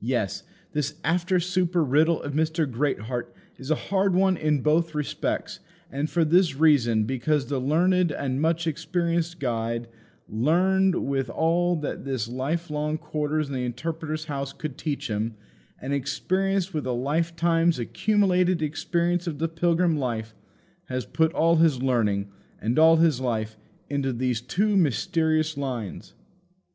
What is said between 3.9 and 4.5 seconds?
one